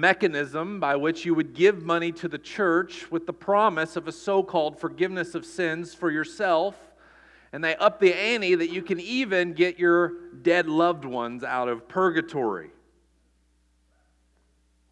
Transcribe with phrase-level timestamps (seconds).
[0.00, 4.12] mechanism by which you would give money to the church with the promise of a
[4.12, 6.76] so called forgiveness of sins for yourself.
[7.52, 11.68] And they up the ante that you can even get your dead loved ones out
[11.68, 12.70] of purgatory.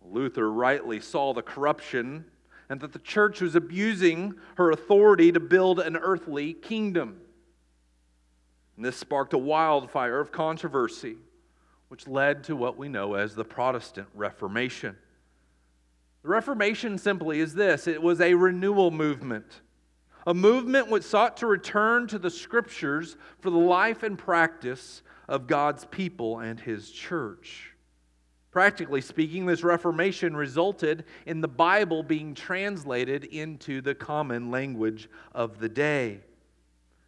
[0.02, 2.25] Luther rightly saw the corruption
[2.68, 7.20] and that the church was abusing her authority to build an earthly kingdom.
[8.77, 11.16] And this sparked a wildfire of controversy,
[11.89, 14.96] which led to what we know as the Protestant Reformation.
[16.22, 19.61] The Reformation simply is this it was a renewal movement,
[20.26, 25.46] a movement which sought to return to the scriptures for the life and practice of
[25.46, 27.75] God's people and his church.
[28.50, 35.61] Practically speaking, this Reformation resulted in the Bible being translated into the common language of
[35.61, 36.20] the day.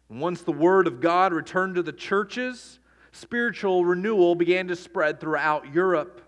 [0.07, 2.79] Once the Word of God returned to the churches,
[3.11, 6.21] spiritual renewal began to spread throughout Europe.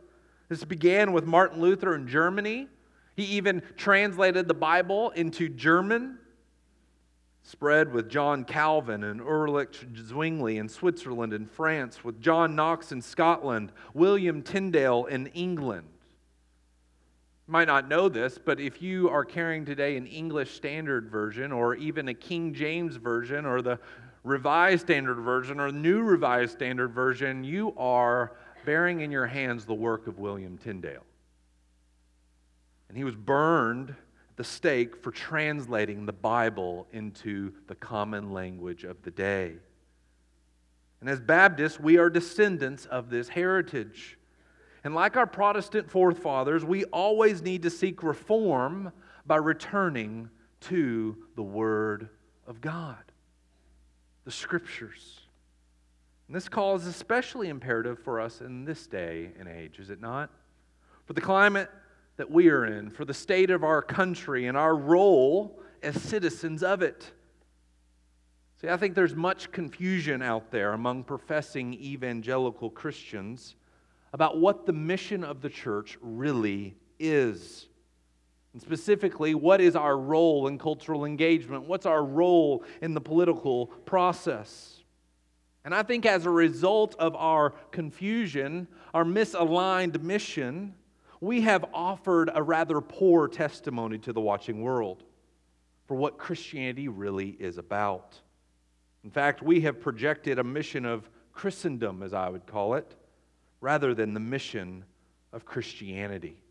[0.49, 2.67] This began with Martin Luther in Germany.
[3.15, 6.17] He even translated the Bible into German
[7.43, 13.01] spread with John Calvin and Ulrich Zwingli in Switzerland and France, with John Knox in
[13.01, 15.87] Scotland, William Tyndale in England.
[17.47, 21.51] You might not know this, but if you are carrying today an English Standard Version
[21.51, 23.77] or even a King James Version or the
[24.23, 29.73] Revised Standard Version or New Revised Standard Version, you are bearing in your hands the
[29.73, 31.05] work of William Tyndale.
[32.87, 38.83] And he was burned at the stake for translating the Bible into the common language
[38.83, 39.53] of the day.
[41.01, 44.17] And as Baptists, we are descendants of this heritage.
[44.85, 48.93] And like our Protestant forefathers, we always need to seek reform
[49.25, 50.29] by returning
[50.61, 52.09] to the Word
[52.47, 53.03] of God,
[54.25, 55.19] the Scriptures.
[56.27, 60.01] And this call is especially imperative for us in this day and age, is it
[60.01, 60.29] not?
[61.05, 61.69] For the climate
[62.17, 66.63] that we are in, for the state of our country and our role as citizens
[66.63, 67.11] of it.
[68.61, 73.55] See, I think there's much confusion out there among professing evangelical Christians
[74.13, 77.67] about what the mission of the church really is.
[78.53, 81.67] And specifically, what is our role in cultural engagement?
[81.67, 84.83] What's our role in the political process?
[85.65, 90.75] And I think as a result of our confusion, our misaligned mission,
[91.19, 95.03] we have offered a rather poor testimony to the watching world
[95.87, 98.19] for what Christianity really is about.
[99.03, 102.95] In fact, we have projected a mission of Christendom, as I would call it,
[103.61, 104.85] rather than the mission
[105.31, 106.42] of Christianity.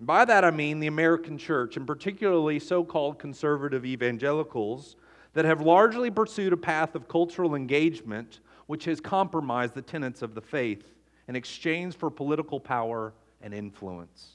[0.00, 4.96] And by that I mean the American church, and particularly so called conservative evangelicals,
[5.34, 10.34] that have largely pursued a path of cultural engagement which has compromised the tenets of
[10.34, 10.94] the faith
[11.28, 13.12] in exchange for political power
[13.42, 14.30] and influence.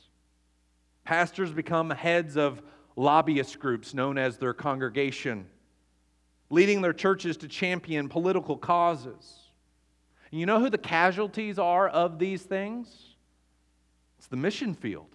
[1.04, 2.62] Pastors become heads of
[2.96, 5.48] lobbyist groups known as their congregation,
[6.52, 9.50] leading their churches to champion political causes.
[10.30, 13.16] You know who the casualties are of these things?
[14.20, 15.15] It's the mission field.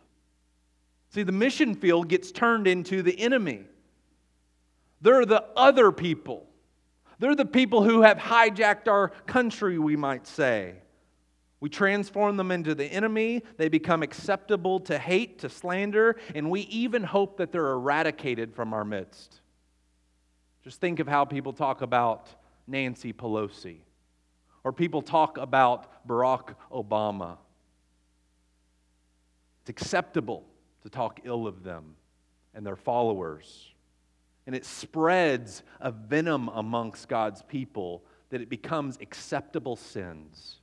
[1.11, 3.65] See, the mission field gets turned into the enemy.
[5.01, 6.47] They're the other people.
[7.19, 10.77] They're the people who have hijacked our country, we might say.
[11.59, 13.43] We transform them into the enemy.
[13.57, 18.73] They become acceptable to hate, to slander, and we even hope that they're eradicated from
[18.73, 19.41] our midst.
[20.63, 22.29] Just think of how people talk about
[22.67, 23.79] Nancy Pelosi,
[24.63, 27.37] or people talk about Barack Obama.
[29.63, 30.45] It's acceptable
[30.83, 31.95] to talk ill of them
[32.55, 33.73] and their followers.
[34.47, 40.57] And it spreads a venom amongst God's people that it becomes acceptable sins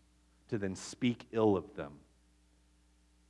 [0.49, 1.93] to then speak ill of them.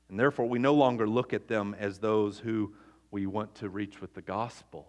[0.09, 2.73] And therefore, we no longer look at them as those who
[3.11, 4.87] we want to reach with the gospel,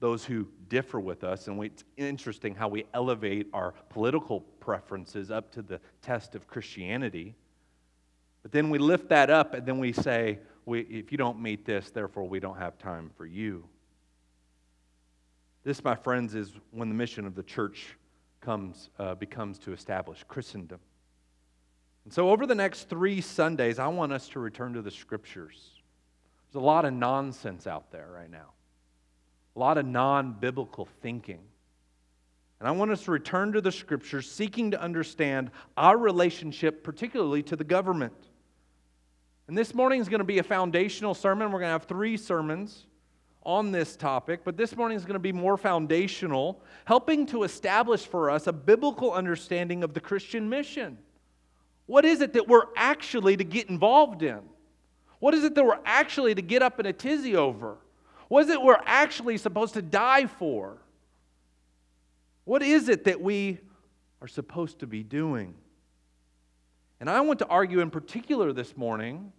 [0.00, 1.48] those who differ with us.
[1.48, 7.34] And it's interesting how we elevate our political preferences up to the test of Christianity.
[8.42, 11.64] But then we lift that up and then we say, we, if you don't meet
[11.64, 13.64] this, therefore we don't have time for you.
[15.64, 17.96] This, my friends, is when the mission of the church
[18.40, 20.80] comes, uh, becomes to establish Christendom.
[22.04, 25.70] And so, over the next three Sundays, I want us to return to the scriptures.
[26.52, 28.52] There's a lot of nonsense out there right now,
[29.56, 31.40] a lot of non biblical thinking.
[32.60, 37.42] And I want us to return to the scriptures, seeking to understand our relationship, particularly
[37.44, 38.14] to the government.
[39.46, 41.52] And this morning is going to be a foundational sermon.
[41.52, 42.86] We're going to have three sermons
[43.42, 48.06] on this topic, but this morning is going to be more foundational, helping to establish
[48.06, 50.96] for us a biblical understanding of the Christian mission.
[51.84, 54.40] What is it that we're actually to get involved in?
[55.18, 57.76] What is it that we're actually to get up in a tizzy over?
[58.28, 60.78] What is it we're actually supposed to die for?
[62.44, 63.58] What is it that we
[64.22, 65.54] are supposed to be doing?
[67.04, 69.30] And I want to argue in particular this morning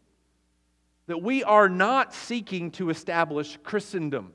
[1.07, 4.33] that we are not seeking to establish Christendom.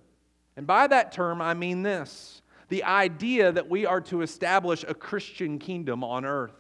[0.56, 4.94] And by that term, I mean this the idea that we are to establish a
[4.94, 6.56] Christian kingdom on earth,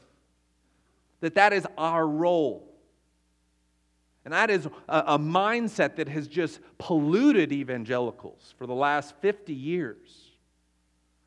[1.22, 2.72] that that is our role.
[4.24, 9.52] And that is a, a mindset that has just polluted evangelicals for the last 50
[9.52, 10.30] years.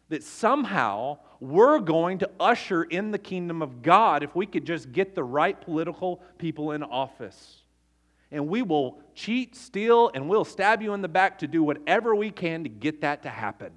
[0.08, 4.94] That somehow we're going to usher in the kingdom of God if we could just
[4.94, 7.64] get the right political people in office
[8.32, 12.16] and we will cheat, steal, and we'll stab you in the back to do whatever
[12.16, 13.74] we can to get that to happen.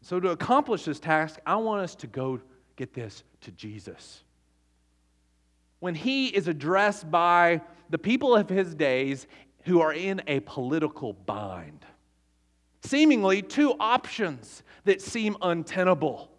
[0.00, 2.40] So, to accomplish this task, I want us to go
[2.74, 4.24] get this to Jesus.
[5.78, 7.60] When he is addressed by
[7.90, 9.28] the people of his days
[9.66, 11.86] who are in a political bind,
[12.84, 16.30] seemingly two options that seem untenable.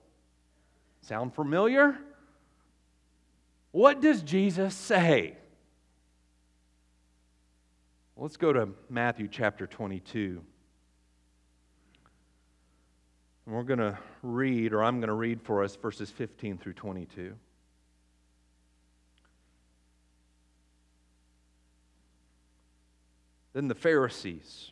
[1.01, 1.97] Sound familiar?
[3.71, 5.35] What does Jesus say?
[8.15, 10.41] Let's go to Matthew chapter 22.
[13.45, 16.73] And we're going to read, or I'm going to read for us, verses 15 through
[16.73, 17.33] 22.
[23.53, 24.71] Then the Pharisees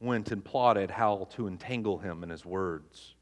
[0.00, 3.14] went and plotted how to entangle him in his words.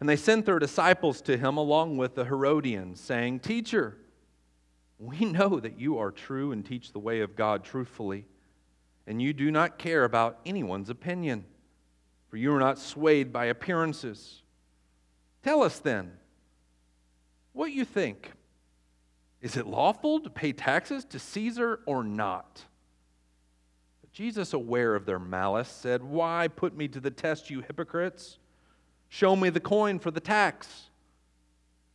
[0.00, 3.96] And they sent their disciples to him along with the Herodians, saying, Teacher,
[4.98, 8.26] we know that you are true and teach the way of God truthfully,
[9.06, 11.44] and you do not care about anyone's opinion,
[12.28, 14.42] for you are not swayed by appearances.
[15.42, 16.12] Tell us then
[17.52, 18.32] what you think.
[19.40, 22.64] Is it lawful to pay taxes to Caesar or not?
[24.18, 28.40] Jesus, aware of their malice, said, Why put me to the test, you hypocrites?
[29.08, 30.90] Show me the coin for the tax.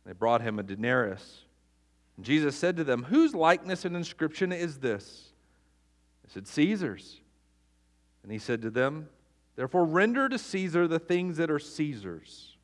[0.06, 1.42] They brought him a denarius.
[2.16, 5.32] And Jesus said to them, Whose likeness and inscription is this?
[6.22, 7.20] They said, Caesar's.
[8.22, 9.10] And he said to them,
[9.54, 12.56] Therefore render to Caesar the things that are Caesar's,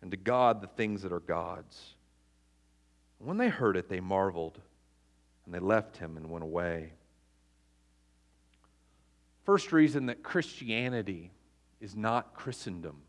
[0.00, 1.96] and to God the things that are God's.
[3.18, 4.60] when they heard it, they marveled,
[5.44, 6.92] and they left him and went away.
[9.46, 11.30] First reason that Christianity
[11.80, 13.02] is not Christendom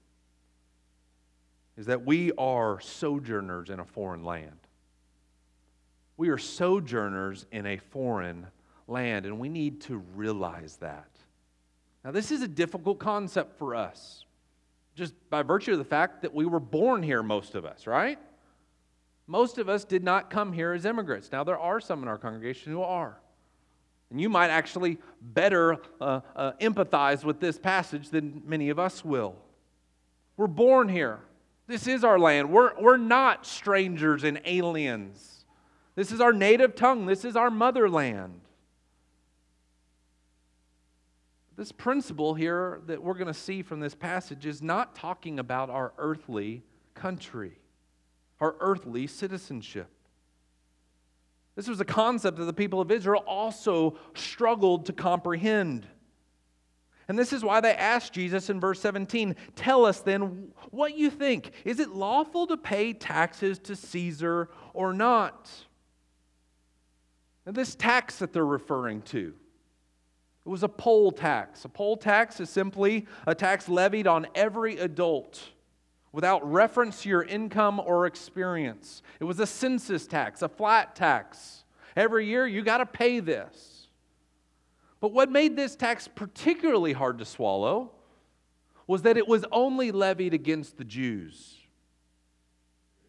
[1.75, 4.60] is that we are sojourners in a foreign land.
[6.16, 8.48] We are sojourners in a foreign
[8.88, 11.10] land, and we need to realize that.
[12.06, 14.25] Now, this is a difficult concept for us,
[14.95, 18.19] just by virtue of the fact that we were born here, most of us, right?
[19.25, 21.31] Most of us did not come here as immigrants.
[21.31, 23.18] Now, there are some in our congregation who are.
[24.09, 29.04] And you might actually better uh, uh, empathize with this passage than many of us
[29.04, 29.36] will.
[30.38, 31.19] We're born here.
[31.68, 32.50] This is our land.
[32.50, 35.45] We're, we're not strangers and aliens.
[35.95, 37.06] This is our native tongue.
[37.06, 38.39] This is our motherland.
[41.57, 45.71] This principle here that we're going to see from this passage is not talking about
[45.71, 46.62] our earthly
[46.94, 47.57] country,
[48.39, 49.89] our earthly citizenship.
[51.57, 55.87] This was a concept that the people of Israel also struggled to comprehend.
[57.07, 61.09] And this is why they asked Jesus in verse 17, Tell us then what you
[61.09, 61.49] think.
[61.66, 65.49] Is it lawful to pay taxes to Caesar or not?
[67.47, 69.33] And this tax that they're referring to,
[70.45, 71.66] it was a poll tax.
[71.66, 75.42] A poll tax is simply a tax levied on every adult
[76.18, 79.04] without reference to your income or experience.
[79.19, 81.64] It was a census tax, a flat tax.
[81.95, 83.90] Every year you got to pay this.
[85.00, 87.92] But what made this tax particularly hard to swallow
[88.88, 91.57] was that it was only levied against the Jews.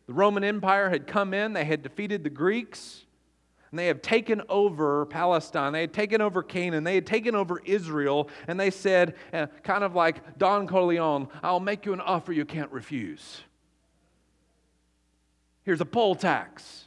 [0.06, 3.06] The Roman Empire had come in, they had defeated the Greeks,
[3.70, 5.72] and they had taken over Palestine.
[5.72, 6.84] They had taken over Canaan.
[6.84, 11.60] They had taken over Israel, and they said, uh, kind of like Don Corleone, I'll
[11.60, 13.42] make you an offer you can't refuse.
[15.64, 16.84] Here's a poll tax,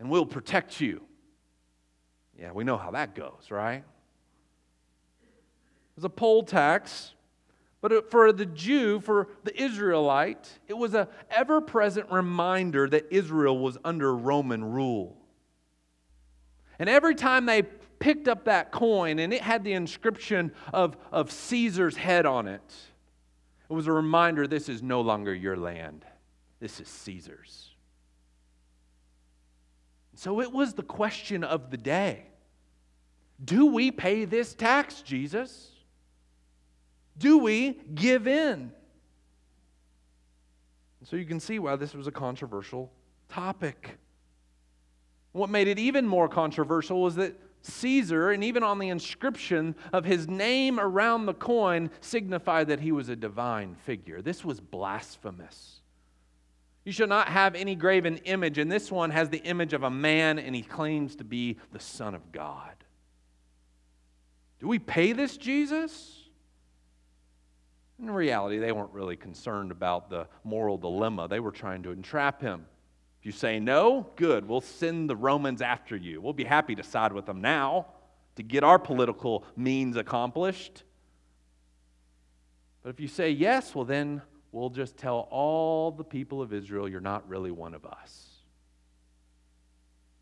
[0.00, 1.02] and we'll protect you.
[2.36, 3.84] Yeah, we know how that goes, right?
[5.22, 7.12] It was a poll tax,
[7.80, 13.58] but for the Jew, for the Israelite, it was an ever present reminder that Israel
[13.58, 15.21] was under Roman rule.
[16.78, 21.30] And every time they picked up that coin and it had the inscription of, of
[21.30, 22.74] Caesar's head on it,
[23.70, 26.04] it was a reminder this is no longer your land,
[26.60, 27.70] this is Caesar's.
[30.14, 32.26] So it was the question of the day
[33.44, 35.70] Do we pay this tax, Jesus?
[37.18, 38.72] Do we give in?
[41.04, 42.92] So you can see why this was a controversial
[43.28, 43.98] topic.
[45.32, 50.04] What made it even more controversial was that Caesar, and even on the inscription of
[50.04, 54.20] his name around the coin, signified that he was a divine figure.
[54.20, 55.80] This was blasphemous.
[56.84, 59.90] You shall not have any graven image, and this one has the image of a
[59.90, 62.74] man, and he claims to be the Son of God.
[64.58, 66.18] Do we pay this Jesus?
[68.00, 71.28] In reality, they weren't really concerned about the moral dilemma.
[71.28, 72.66] They were trying to entrap him.
[73.22, 76.20] If you say no, good, we'll send the Romans after you.
[76.20, 77.86] We'll be happy to side with them now
[78.34, 80.82] to get our political means accomplished.
[82.82, 86.88] But if you say yes, well, then we'll just tell all the people of Israel
[86.88, 88.28] you're not really one of us.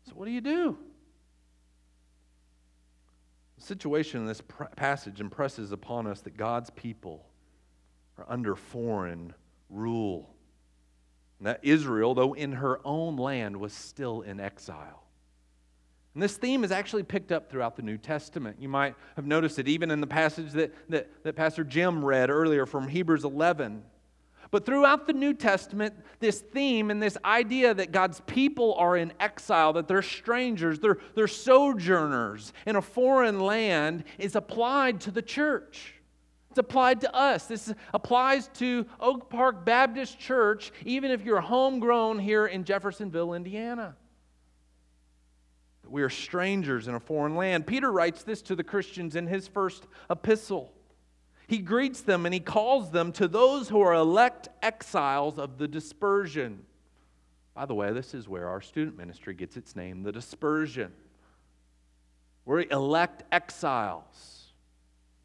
[0.07, 0.77] So, what do you do?
[3.57, 4.43] The situation in this
[4.75, 7.25] passage impresses upon us that God's people
[8.19, 9.33] are under foreign
[9.71, 10.30] rule.
[11.41, 15.03] That Israel, though in her own land, was still in exile.
[16.13, 18.57] And this theme is actually picked up throughout the New Testament.
[18.59, 22.29] You might have noticed it even in the passage that, that, that Pastor Jim read
[22.29, 23.81] earlier from Hebrews 11.
[24.51, 29.13] But throughout the New Testament, this theme and this idea that God's people are in
[29.21, 35.21] exile, that they're strangers, they're, they're sojourners in a foreign land, is applied to the
[35.21, 35.95] church.
[36.51, 37.45] It's applied to us.
[37.45, 43.95] This applies to Oak Park Baptist Church, even if you're homegrown here in Jeffersonville, Indiana.
[45.87, 47.65] We are strangers in a foreign land.
[47.65, 50.73] Peter writes this to the Christians in his first epistle.
[51.47, 55.69] He greets them and he calls them to those who are elect exiles of the
[55.69, 56.65] dispersion.
[57.53, 60.91] By the way, this is where our student ministry gets its name, the dispersion.
[62.43, 64.40] We're elect exiles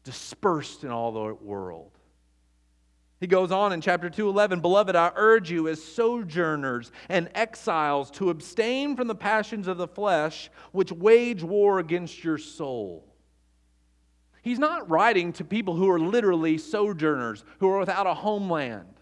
[0.07, 1.91] dispersed in all the world.
[3.19, 8.29] He goes on in chapter 2:11, "Beloved, I urge you as sojourners and exiles to
[8.29, 13.13] abstain from the passions of the flesh which wage war against your soul."
[14.41, 19.01] He's not writing to people who are literally sojourners, who are without a homeland.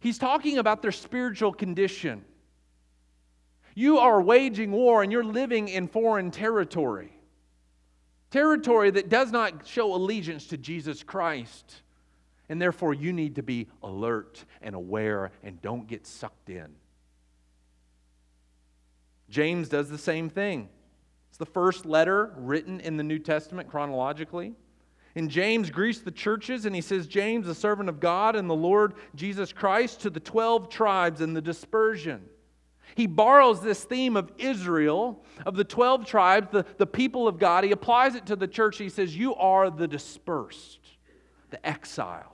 [0.00, 2.26] He's talking about their spiritual condition.
[3.74, 7.19] You are waging war and you're living in foreign territory
[8.30, 11.82] territory that does not show allegiance to Jesus Christ.
[12.48, 16.74] And therefore, you need to be alert and aware and don't get sucked in.
[19.28, 20.68] James does the same thing.
[21.28, 24.54] It's the first letter written in the New Testament chronologically.
[25.14, 28.54] And James greets the churches and he says, James, the servant of God and the
[28.54, 32.22] Lord Jesus Christ, to the 12 tribes in the dispersion.
[32.94, 37.64] He borrows this theme of Israel, of the 12 tribes, the, the people of God.
[37.64, 38.78] He applies it to the church.
[38.78, 40.80] He says, You are the dispersed,
[41.50, 42.26] the exiles,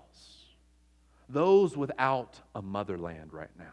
[1.28, 3.64] those without a motherland right now.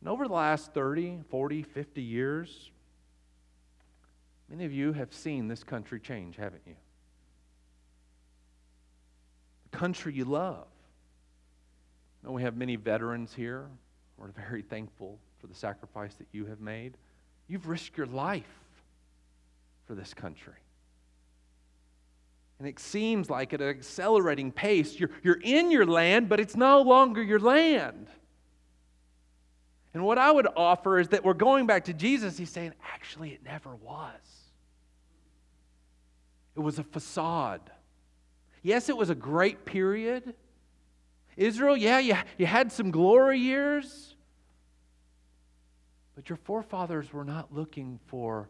[0.00, 2.70] And over the last 30, 40, 50 years,
[4.50, 6.76] many of you have seen this country change, haven't you?
[9.70, 10.66] The country you love
[12.32, 13.66] we have many veterans here.
[14.16, 16.96] We're very thankful for the sacrifice that you have made.
[17.48, 18.48] You've risked your life
[19.86, 20.54] for this country.
[22.58, 26.56] And it seems like at an accelerating pace, you're, you're in your land, but it's
[26.56, 28.06] no longer your land.
[29.92, 32.38] And what I would offer is that we're going back to Jesus.
[32.38, 34.12] He's saying, actually, it never was.
[36.56, 37.60] It was a facade.
[38.62, 40.34] Yes, it was a great period.
[41.36, 44.14] Israel, yeah, you, you had some glory years,
[46.14, 48.48] but your forefathers were not looking for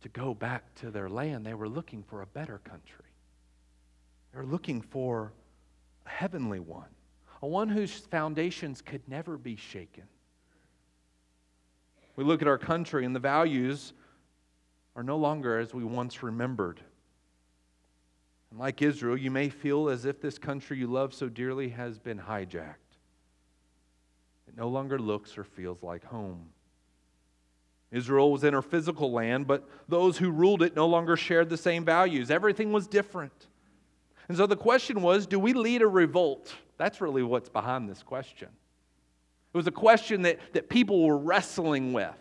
[0.00, 1.44] to go back to their land.
[1.46, 3.04] They were looking for a better country.
[4.32, 5.32] They were looking for
[6.06, 6.88] a heavenly one,
[7.42, 10.04] a one whose foundations could never be shaken.
[12.16, 13.92] We look at our country, and the values
[14.96, 16.80] are no longer as we once remembered.
[18.50, 21.98] And like Israel, you may feel as if this country you love so dearly has
[21.98, 22.96] been hijacked.
[24.46, 26.48] It no longer looks or feels like home.
[27.90, 31.56] Israel was in her physical land, but those who ruled it no longer shared the
[31.56, 32.30] same values.
[32.30, 33.48] Everything was different.
[34.28, 36.54] And so the question was do we lead a revolt?
[36.76, 38.48] That's really what's behind this question.
[39.52, 42.14] It was a question that, that people were wrestling with.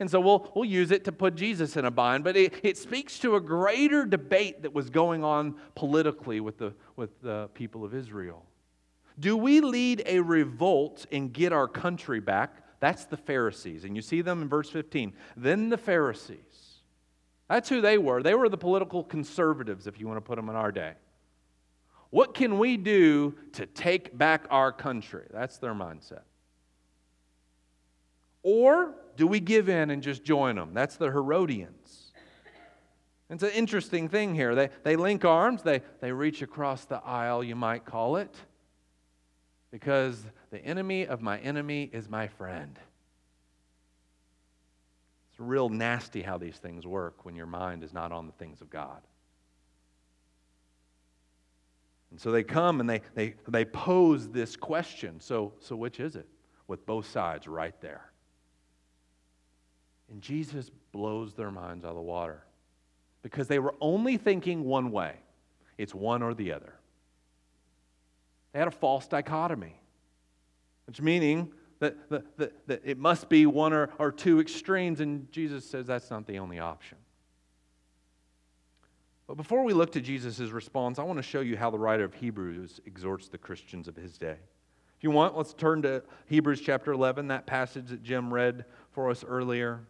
[0.00, 2.24] And so we'll, we'll use it to put Jesus in a bind.
[2.24, 6.74] But it, it speaks to a greater debate that was going on politically with the,
[6.96, 8.44] with the people of Israel.
[9.18, 12.62] Do we lead a revolt and get our country back?
[12.80, 13.84] That's the Pharisees.
[13.84, 15.12] And you see them in verse 15.
[15.36, 16.38] Then the Pharisees.
[17.48, 18.22] That's who they were.
[18.22, 20.94] They were the political conservatives, if you want to put them in our day.
[22.10, 25.26] What can we do to take back our country?
[25.32, 26.22] That's their mindset.
[28.42, 30.74] Or do we give in and just join them?
[30.74, 32.12] That's the Herodians.
[33.30, 34.54] It's an interesting thing here.
[34.54, 38.34] They, they link arms, they, they reach across the aisle, you might call it,
[39.70, 42.78] because the enemy of my enemy is my friend.
[45.30, 48.60] It's real nasty how these things work when your mind is not on the things
[48.60, 49.00] of God.
[52.10, 55.18] And so they come and they, they, they pose this question.
[55.20, 56.28] So, so which is it?
[56.68, 58.11] With both sides right there.
[60.12, 62.44] And Jesus blows their minds out of the water
[63.22, 65.16] because they were only thinking one way
[65.78, 66.74] it's one or the other.
[68.52, 69.80] They had a false dichotomy,
[70.86, 71.50] which meaning
[71.80, 75.86] that, that, that, that it must be one or, or two extremes, and Jesus says
[75.86, 76.98] that's not the only option.
[79.26, 82.04] But before we look to Jesus' response, I want to show you how the writer
[82.04, 84.36] of Hebrews exhorts the Christians of his day.
[84.98, 89.10] If you want, let's turn to Hebrews chapter 11, that passage that Jim read for
[89.10, 89.80] us earlier.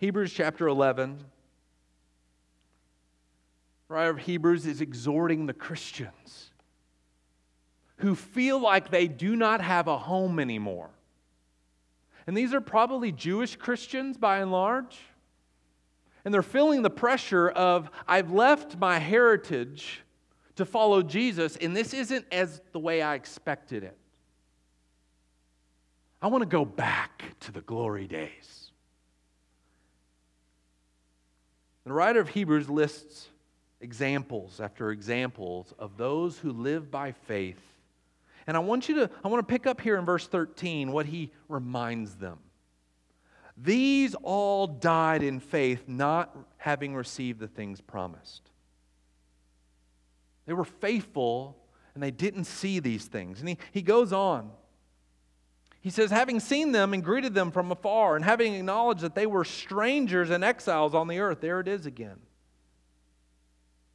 [0.00, 1.18] Hebrews chapter 11.
[3.86, 6.52] The writer of Hebrews is exhorting the Christians
[7.96, 10.88] who feel like they do not have a home anymore.
[12.26, 14.96] And these are probably Jewish Christians by and large.
[16.24, 20.00] And they're feeling the pressure of, I've left my heritage
[20.56, 23.98] to follow Jesus, and this isn't as the way I expected it.
[26.22, 28.59] I want to go back to the glory days.
[31.84, 33.28] The writer of Hebrews lists
[33.80, 37.60] examples after examples of those who live by faith.
[38.46, 41.06] And I want you to, I want to pick up here in verse 13 what
[41.06, 42.38] he reminds them.
[43.56, 48.42] These all died in faith, not having received the things promised.
[50.46, 51.56] They were faithful
[51.94, 53.40] and they didn't see these things.
[53.40, 54.50] And he, he goes on.
[55.80, 59.26] He says, having seen them and greeted them from afar, and having acknowledged that they
[59.26, 62.18] were strangers and exiles on the earth, there it is again.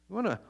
[0.08, 0.40] You want to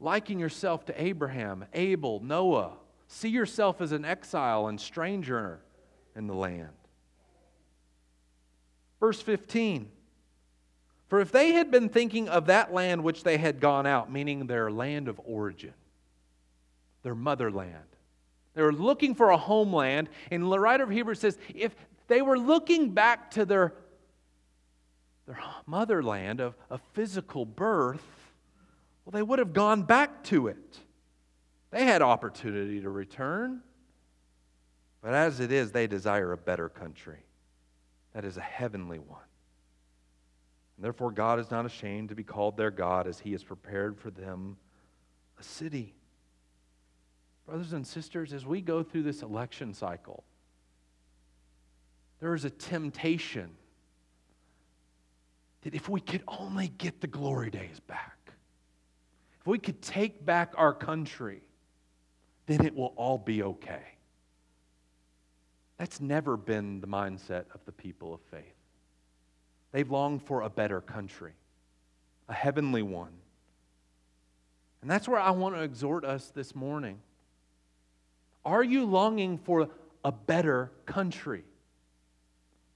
[0.00, 2.72] liken yourself to Abraham, Abel, Noah.
[3.06, 5.60] See yourself as an exile and stranger
[6.16, 6.72] in the land.
[9.00, 9.90] Verse 15
[11.08, 14.46] For if they had been thinking of that land which they had gone out, meaning
[14.46, 15.74] their land of origin,
[17.02, 17.87] their motherland,
[18.58, 20.08] they were looking for a homeland.
[20.32, 21.76] And the writer of Hebrews says if
[22.08, 23.72] they were looking back to their,
[25.28, 28.02] their motherland of a physical birth,
[29.04, 30.80] well, they would have gone back to it.
[31.70, 33.60] They had opportunity to return.
[35.02, 37.20] But as it is, they desire a better country.
[38.12, 39.20] That is a heavenly one.
[40.76, 43.96] And therefore, God is not ashamed to be called their God as He has prepared
[44.00, 44.56] for them
[45.38, 45.94] a city.
[47.48, 50.22] Brothers and sisters, as we go through this election cycle,
[52.20, 53.48] there is a temptation
[55.62, 58.32] that if we could only get the glory days back,
[59.40, 61.40] if we could take back our country,
[62.44, 63.82] then it will all be okay.
[65.78, 68.44] That's never been the mindset of the people of faith.
[69.72, 71.32] They've longed for a better country,
[72.28, 73.14] a heavenly one.
[74.82, 77.00] And that's where I want to exhort us this morning.
[78.48, 79.68] Are you longing for
[80.06, 81.44] a better country,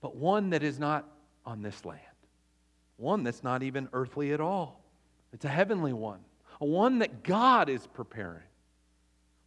[0.03, 1.09] but one that is not
[1.47, 2.03] on this land?
[2.99, 4.85] One that's not even earthly at all.
[5.33, 6.19] It's a heavenly one,
[6.61, 8.43] a one that God is preparing,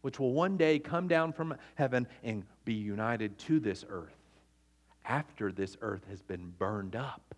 [0.00, 4.18] which will one day come down from heaven and be united to this earth
[5.04, 7.36] after this earth has been burned up.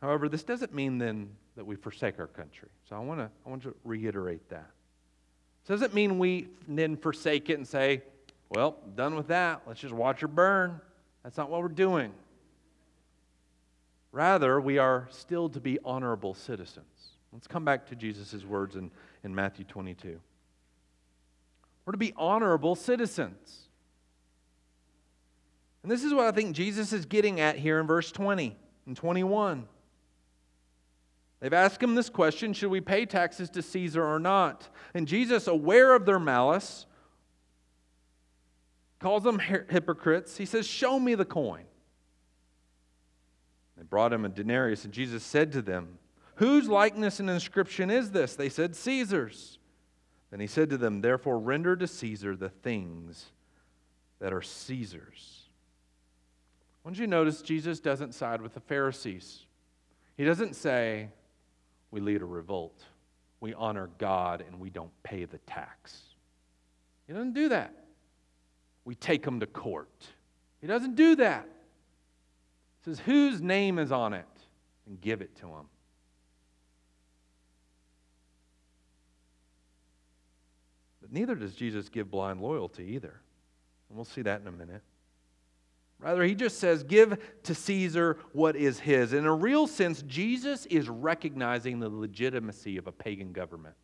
[0.00, 2.68] However, this doesn't mean then that we forsake our country.
[2.88, 4.68] So I want to I want to reiterate that.
[5.64, 8.02] So doesn't mean we then forsake it and say,
[8.50, 9.62] well, done with that.
[9.66, 10.80] Let's just watch her burn.
[11.22, 12.12] That's not what we're doing.
[14.10, 16.86] Rather, we are still to be honorable citizens.
[17.32, 18.90] Let's come back to Jesus' words in,
[19.24, 20.20] in Matthew 22.
[21.84, 23.68] We're to be honorable citizens.
[25.82, 28.54] And this is what I think Jesus is getting at here in verse 20
[28.86, 29.66] and 21.
[31.42, 34.68] They've asked him this question Should we pay taxes to Caesar or not?
[34.94, 36.86] And Jesus, aware of their malice,
[39.00, 40.36] calls them hypocrites.
[40.36, 41.64] He says, Show me the coin.
[43.76, 45.98] They brought him a denarius, and Jesus said to them,
[46.36, 48.36] Whose likeness and inscription is this?
[48.36, 49.58] They said, Caesar's.
[50.30, 53.32] Then he said to them, Therefore render to Caesar the things
[54.20, 55.48] that are Caesar's.
[56.84, 59.46] Once you notice, Jesus doesn't side with the Pharisees.
[60.16, 61.08] He doesn't say,
[61.92, 62.82] We lead a revolt,
[63.38, 66.02] we honor God, and we don't pay the tax.
[67.06, 67.74] He doesn't do that.
[68.84, 70.06] We take him to court.
[70.60, 71.46] He doesn't do that.
[72.80, 74.26] He says, Whose name is on it?
[74.86, 75.66] And give it to him.
[81.00, 83.20] But neither does Jesus give blind loyalty either.
[83.88, 84.82] And we'll see that in a minute.
[86.02, 89.12] Rather, he just says, Give to Caesar what is his.
[89.12, 93.76] In a real sense, Jesus is recognizing the legitimacy of a pagan government.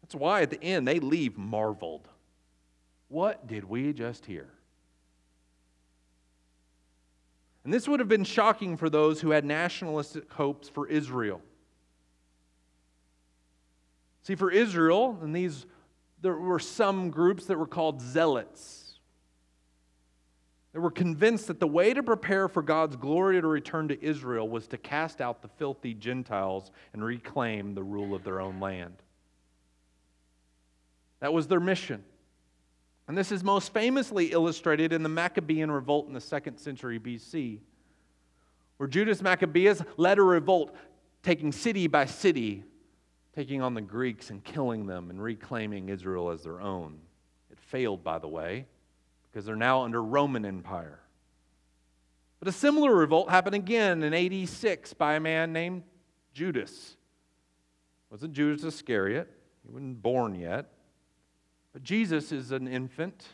[0.00, 2.08] That's why at the end they leave marveled.
[3.08, 4.48] What did we just hear?
[7.64, 11.42] And this would have been shocking for those who had nationalistic hopes for Israel.
[14.22, 15.66] See, for Israel, and these,
[16.22, 18.89] there were some groups that were called zealots.
[20.72, 24.48] They were convinced that the way to prepare for God's glory to return to Israel
[24.48, 28.94] was to cast out the filthy Gentiles and reclaim the rule of their own land.
[31.18, 32.04] That was their mission.
[33.08, 37.58] And this is most famously illustrated in the Maccabean revolt in the second century BC,
[38.76, 40.74] where Judas Maccabeus led a revolt,
[41.24, 42.62] taking city by city,
[43.34, 47.00] taking on the Greeks and killing them and reclaiming Israel as their own.
[47.50, 48.66] It failed, by the way,
[49.30, 51.00] because they're now under Roman Empire.
[52.38, 55.82] But a similar revolt happened again in 86 by a man named
[56.32, 56.96] Judas.
[58.10, 59.28] Wasn't Judas Iscariot,
[59.62, 60.72] he wasn't born yet.
[61.72, 63.28] But Jesus is an infant.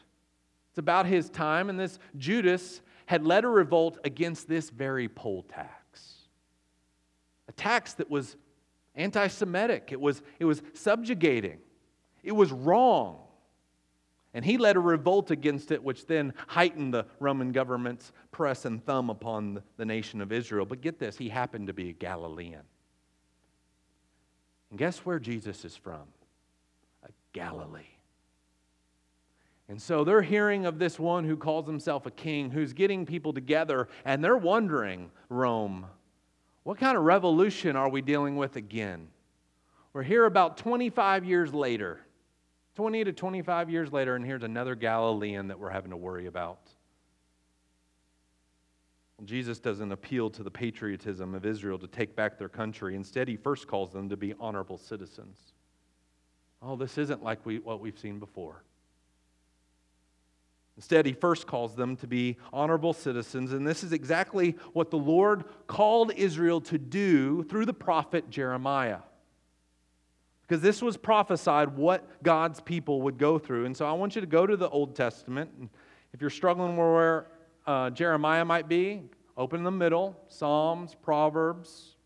[0.70, 5.42] It's about his time, and this Judas had led a revolt against this very poll
[5.44, 6.28] tax.
[7.48, 8.36] A tax that was
[8.94, 11.58] anti Semitic, it was, it was subjugating,
[12.22, 13.25] it was wrong.
[14.36, 18.84] And he led a revolt against it, which then heightened the Roman government's press and
[18.84, 20.66] thumb upon the nation of Israel.
[20.66, 22.60] But get this, he happened to be a Galilean.
[24.68, 26.02] And guess where Jesus is from?
[27.04, 27.94] A Galilee.
[29.70, 33.32] And so they're hearing of this one who calls himself a king, who's getting people
[33.32, 35.86] together, and they're wondering, Rome,
[36.62, 39.08] what kind of revolution are we dealing with again?
[39.94, 42.00] We're here about 25 years later.
[42.76, 46.58] 20 to 25 years later, and here's another Galilean that we're having to worry about.
[49.24, 52.94] Jesus doesn't appeal to the patriotism of Israel to take back their country.
[52.94, 55.38] Instead, he first calls them to be honorable citizens.
[56.60, 58.62] Oh, this isn't like we, what we've seen before.
[60.76, 64.98] Instead, he first calls them to be honorable citizens, and this is exactly what the
[64.98, 68.98] Lord called Israel to do through the prophet Jeremiah.
[70.46, 73.64] Because this was prophesied what God's people would go through.
[73.64, 75.50] And so I want you to go to the Old Testament.
[76.12, 77.26] If you're struggling where
[77.66, 79.02] uh, Jeremiah might be,
[79.36, 81.96] open in the middle Psalms, Proverbs,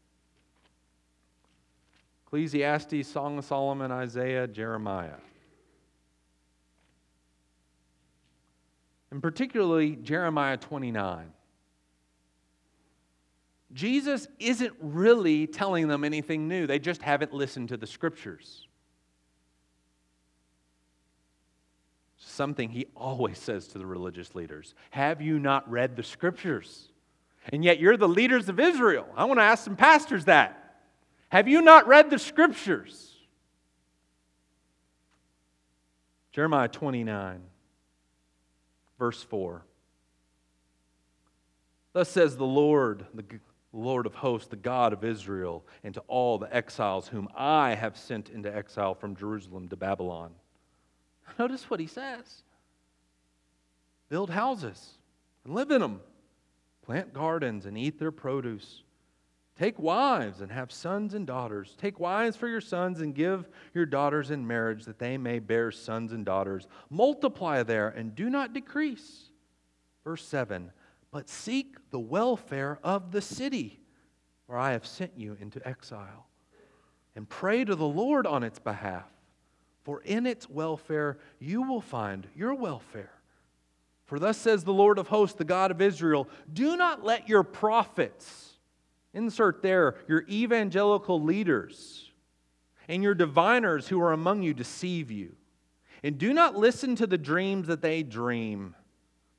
[2.27, 5.19] Ecclesiastes, Song of Solomon, Isaiah, Jeremiah.
[9.11, 11.33] And particularly Jeremiah 29.
[13.73, 18.67] Jesus isn't really telling them anything new, they just haven't listened to the scriptures.
[22.17, 26.89] Something he always says to the religious leaders Have you not read the scriptures?
[27.53, 29.07] And yet you're the leaders of Israel.
[29.17, 30.83] I want to ask some pastors that.
[31.31, 33.15] Have you not read the scriptures?
[36.33, 37.41] Jeremiah 29,
[38.99, 39.63] verse 4.
[41.93, 43.25] Thus says the Lord, the
[43.73, 47.97] Lord of hosts, the God of Israel, and to all the exiles whom I have
[47.97, 50.33] sent into exile from Jerusalem to Babylon.
[51.39, 52.43] Notice what he says
[54.09, 54.99] build houses
[55.45, 56.01] and live in them,
[56.83, 58.83] plant gardens and eat their produce.
[59.57, 61.77] Take wives and have sons and daughters.
[61.79, 65.71] Take wives for your sons and give your daughters in marriage that they may bear
[65.71, 66.67] sons and daughters.
[66.89, 69.29] Multiply there and do not decrease.
[70.03, 70.73] Verse 7
[71.11, 73.81] but seek the welfare of the city
[74.47, 76.27] where I have sent you into exile,
[77.15, 79.09] and pray to the Lord on its behalf,
[79.85, 83.13] for in its welfare you will find your welfare.
[84.07, 87.45] For thus says the Lord of hosts, the God of Israel do not let your
[87.45, 88.55] prophets,
[89.13, 92.11] insert there, your evangelical leaders,
[92.89, 95.37] and your diviners who are among you deceive you.
[96.03, 98.75] And do not listen to the dreams that they dream,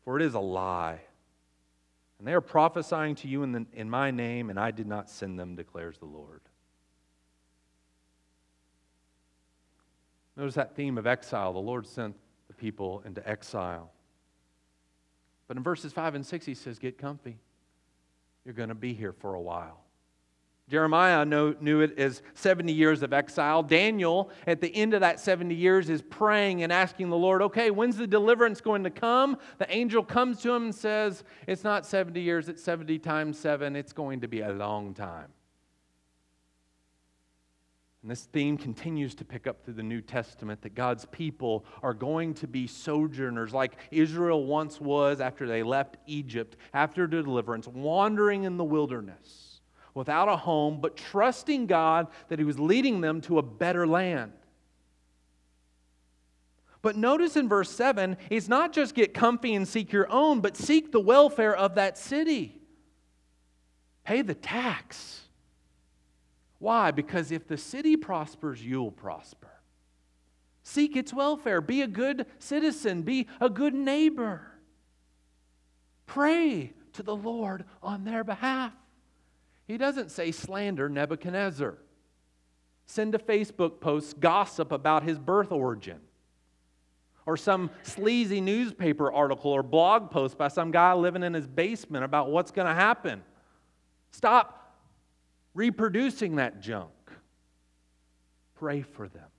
[0.06, 1.02] for it is a lie.
[2.22, 5.10] And they are prophesying to you in, the, in my name, and I did not
[5.10, 6.42] send them, declares the Lord.
[10.38, 11.52] Notice that theme of exile.
[11.52, 12.16] The Lord sent
[12.48, 13.92] the people into exile.
[15.48, 17.40] But in verses 5 and 6, he says, Get comfy.
[18.46, 19.82] You're going to be here for a while.
[20.72, 23.62] Jeremiah know, knew it as 70 years of exile.
[23.62, 27.72] Daniel, at the end of that 70 years, is praying and asking the Lord, okay,
[27.72, 29.38] when's the deliverance going to come?
[29.58, 33.76] The angel comes to him and says, It's not 70 years, it's 70 times 7.
[33.76, 35.28] It's going to be a long time.
[38.02, 41.94] And this theme continues to pick up through the New Testament that God's people are
[41.94, 48.46] going to be sojourners like Israel once was after they left Egypt, after deliverance, wandering
[48.46, 49.51] in the wilderness
[49.94, 54.34] without a home, but trusting God that He was leading them to a better land.
[56.82, 60.58] But notice in verse 7, it's not just get comfy and seek your own, but
[60.58, 62.60] seek the welfare of that city.
[64.04, 65.22] Pay the tax.
[66.58, 66.92] Why?
[66.92, 69.50] Because if the city prospers, you'll prosper.
[70.64, 71.62] Seek its welfare.
[71.62, 73.02] Be a good citizen.
[73.04, 74.42] Be a good neighbor.
[76.06, 78.74] Pray to the Lord on their behalf.
[79.72, 81.78] He doesn't say slander Nebuchadnezzar.
[82.88, 86.02] Send a Facebook post gossip about his birth origin.
[87.26, 92.04] Or some sleazy newspaper article or blog post by some guy living in his basement
[92.04, 93.24] about what's going to happen.
[94.12, 94.76] Stop
[95.54, 96.92] reproducing that junk.
[98.56, 99.30] Pray for them.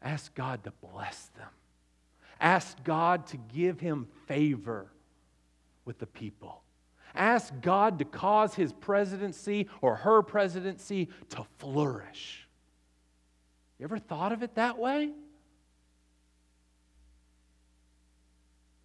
[0.00, 1.48] Ask God to bless them.
[2.40, 4.92] Ask God to give him favor
[5.84, 6.62] with the people.
[7.16, 12.46] Ask God to cause his presidency or her presidency to flourish.
[13.78, 15.10] You ever thought of it that way?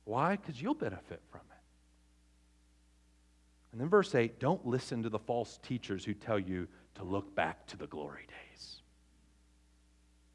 [0.05, 0.35] Why?
[0.35, 1.57] Because you'll benefit from it.
[3.71, 7.33] And then verse 8 don't listen to the false teachers who tell you to look
[7.35, 8.81] back to the glory days.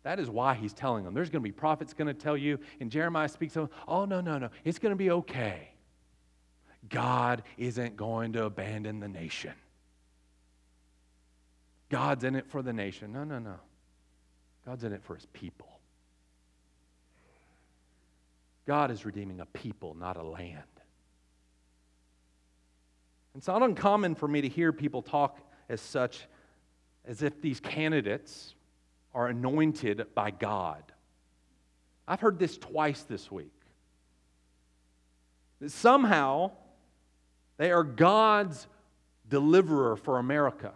[0.04, 1.14] That is why he's telling them.
[1.14, 4.20] There's going to be prophets going to tell you, and Jeremiah speaks of, oh, no,
[4.20, 5.70] no, no, it's going to be okay.
[6.88, 9.54] God isn't going to abandon the nation.
[11.88, 13.12] God's in it for the nation.
[13.12, 13.56] No, no, no.
[14.64, 15.68] God's in it for his people.
[18.66, 20.62] God is redeeming a people, not a land.
[23.36, 26.26] It's not uncommon for me to hear people talk as such
[27.04, 28.54] as if these candidates
[29.14, 30.82] are anointed by God.
[32.08, 33.52] I've heard this twice this week.
[35.60, 36.52] That somehow
[37.58, 38.66] they are God's
[39.28, 40.72] deliverer for America.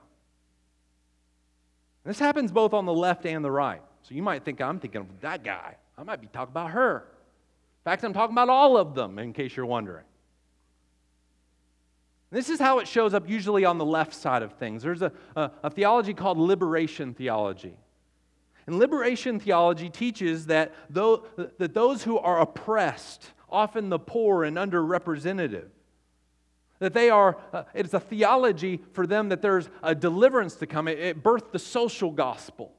[2.05, 3.83] This happens both on the left and the right.
[4.03, 5.77] So you might think I'm thinking of that guy.
[5.99, 7.07] I might be talking about her.
[7.81, 10.05] In fact, I'm talking about all of them, in case you're wondering.
[12.31, 14.83] This is how it shows up usually on the left side of things.
[14.83, 17.75] There's a, a, a theology called liberation theology.
[18.67, 21.25] And liberation theology teaches that, though,
[21.59, 25.65] that those who are oppressed, often the poor and underrepresented,
[26.81, 30.89] that they are, uh, it's a theology for them that there's a deliverance to come.
[30.89, 32.73] It, it birthed the social gospel.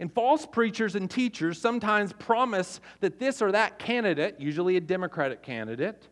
[0.00, 5.42] And false preachers and teachers sometimes promise that this or that candidate, usually a Democratic
[5.42, 6.08] candidate,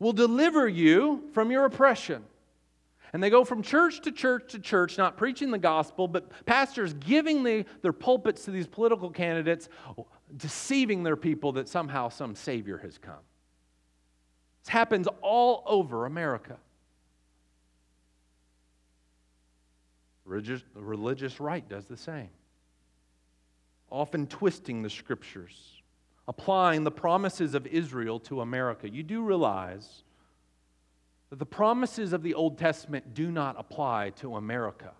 [0.00, 2.24] will deliver you from your oppression.
[3.12, 6.92] And they go from church to church to church, not preaching the gospel, but pastors
[6.94, 9.68] giving the, their pulpits to these political candidates,
[10.36, 13.14] deceiving their people that somehow some Savior has come.
[14.68, 16.58] This happens all over America.
[20.26, 22.28] Religious, the religious right does the same,
[23.88, 25.80] often twisting the scriptures,
[26.28, 28.90] applying the promises of Israel to America.
[28.90, 30.02] You do realize
[31.30, 34.92] that the promises of the Old Testament do not apply to America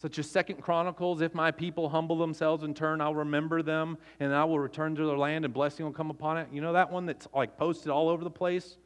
[0.00, 4.34] such as second chronicles if my people humble themselves and turn i'll remember them and
[4.34, 6.48] i will return to their land and blessing will come upon it.
[6.52, 8.78] You know that one that's like posted all over the place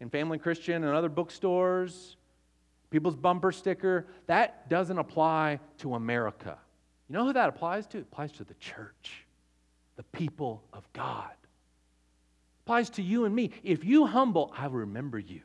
[0.00, 2.16] in family christian and other bookstores?
[2.90, 4.08] People's bumper sticker.
[4.26, 6.58] That doesn't apply to america.
[7.08, 7.98] You know who that applies to?
[7.98, 9.26] It applies to the church
[9.96, 11.30] the people of god.
[11.32, 13.50] It applies to you and me.
[13.62, 15.40] If you humble i will remember you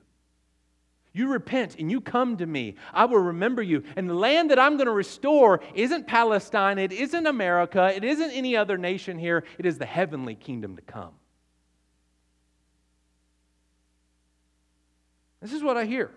[1.16, 3.84] you repent and you come to me, I will remember you.
[3.96, 8.32] And the land that I'm going to restore isn't Palestine, it isn't America, it isn't
[8.32, 11.14] any other nation here, it is the heavenly kingdom to come.
[15.42, 16.12] This is what I hear,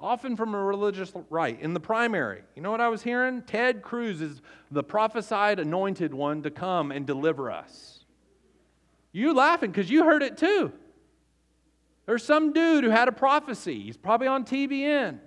[0.00, 2.42] often from a religious right in the primary.
[2.56, 3.42] You know what I was hearing?
[3.42, 8.04] Ted Cruz is the prophesied anointed one to come and deliver us.
[9.12, 10.72] You laughing because you heard it too.
[12.08, 13.82] There's some dude who had a prophecy.
[13.82, 15.18] He's probably on TBN.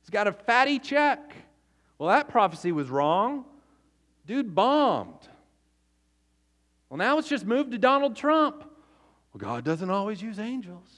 [0.00, 1.32] He's got a fatty check.
[1.98, 3.44] Well, that prophecy was wrong.
[4.26, 5.28] Dude bombed.
[6.88, 8.64] Well, now it's just moved to Donald Trump.
[9.32, 10.88] Well, God doesn't always use angels.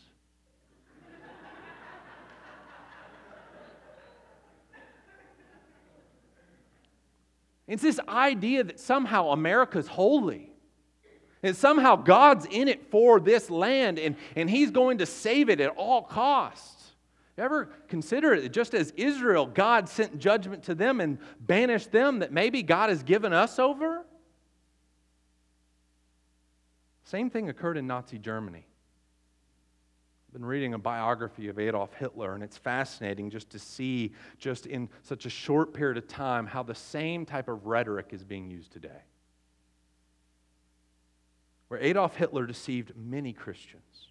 [7.69, 10.52] it's this idea that somehow America's holy.
[11.43, 15.61] And somehow God's in it for this land and, and He's going to save it
[15.61, 16.93] at all costs.
[17.39, 22.31] Ever consider it just as Israel, God sent judgment to them and banished them, that
[22.33, 24.05] maybe God has given us over?
[27.05, 28.67] Same thing occurred in Nazi Germany.
[30.29, 34.67] I've been reading a biography of Adolf Hitler, and it's fascinating just to see, just
[34.67, 38.51] in such a short period of time, how the same type of rhetoric is being
[38.51, 39.03] used today.
[41.73, 44.09] Where Adolf Hitler deceived many Christians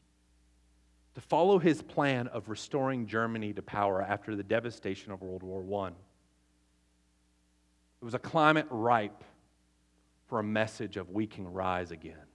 [1.14, 5.86] to follow his plan of restoring Germany to power after the devastation of World War
[5.86, 5.90] I.
[5.90, 5.94] It
[8.04, 9.24] was a climate ripe
[10.26, 12.26] for a message of we can rise again.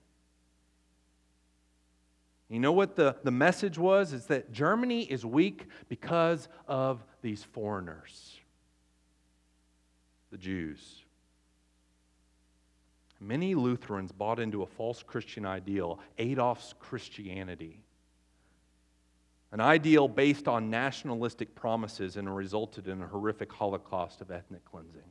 [2.49, 4.13] You know what the, the message was?
[4.13, 8.39] Is that Germany is weak because of these foreigners,
[10.31, 11.03] the Jews.
[13.21, 17.83] Many Lutherans bought into a false Christian ideal, Adolf's Christianity.
[19.53, 25.03] An ideal based on nationalistic promises and resulted in a horrific holocaust of ethnic cleansing.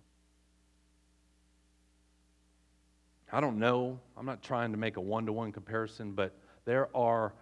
[3.32, 4.00] I don't know.
[4.16, 7.34] I'm not trying to make a one to one comparison, but there are,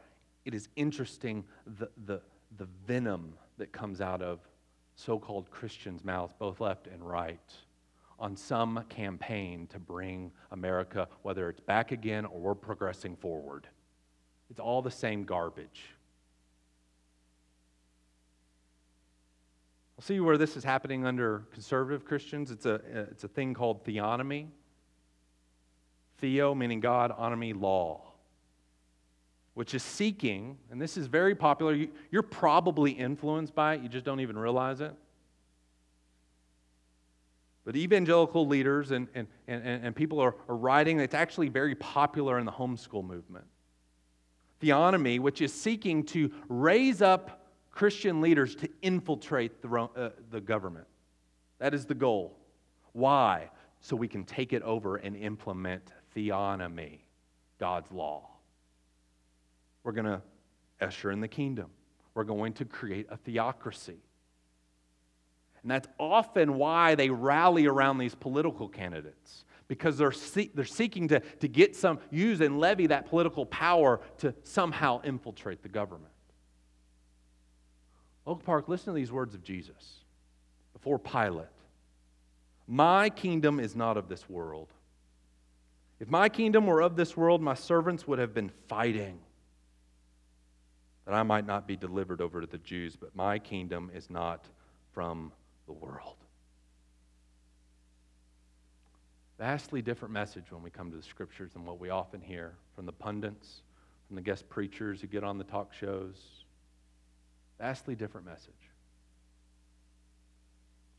[0.46, 1.44] it is interesting
[1.78, 2.22] the, the,
[2.58, 4.40] the venom that comes out of
[4.96, 7.54] so called Christians' mouths, both left and right,
[8.20, 13.68] on some campaign to bring America, whether it's back again or we're progressing forward.
[14.50, 15.86] It's all the same garbage.
[19.98, 22.52] I'll see where this is happening under conservative Christians.
[22.52, 22.76] It's a,
[23.12, 24.48] it's a thing called theonomy.
[26.18, 28.14] Theo meaning God, onomy, law
[29.54, 31.86] which is seeking, and this is very popular.
[32.10, 34.94] You're probably influenced by it, you just don't even realize it.
[37.66, 42.38] But evangelical leaders and, and, and, and people are, are writing, it's actually very popular
[42.38, 43.46] in the homeschool movement.
[44.62, 50.88] Theonomy, which is seeking to raise up Christian leaders to infiltrate the, uh, the government.
[51.60, 52.38] That is the goal.
[52.92, 53.50] Why?
[53.80, 57.00] So we can take it over and implement theonomy,
[57.60, 58.30] God's law.
[59.84, 60.22] We're going to
[60.80, 61.70] usher in the kingdom.
[62.14, 63.98] We're going to create a theocracy.
[65.64, 71.08] And that's often why they rally around these political candidates, because they're, see- they're seeking
[71.08, 76.12] to, to get some, use and levy that political power to somehow infiltrate the government.
[78.28, 80.04] Oak Park, listen to these words of Jesus
[80.74, 81.48] before Pilate
[82.68, 84.68] My kingdom is not of this world.
[86.00, 89.20] If my kingdom were of this world, my servants would have been fighting
[91.06, 94.46] that I might not be delivered over to the Jews, but my kingdom is not
[94.94, 95.32] from
[95.66, 96.18] the world.
[99.40, 102.86] Vastly different message when we come to the scriptures than what we often hear from
[102.86, 103.62] the pundits,
[104.08, 106.16] from the guest preachers who get on the talk shows.
[107.60, 108.54] Vastly different message.